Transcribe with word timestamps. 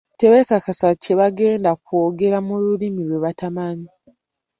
Tebeekakasa 0.19 0.89
kye 1.01 1.13
bagenda 1.19 1.71
kwogera 1.83 2.37
mu 2.47 2.53
lulimi 2.63 3.01
lwe 3.09 3.17
batamanyi. 3.25 3.89